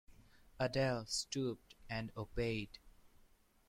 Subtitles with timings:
[0.59, 2.79] Adele stooped and obeyed.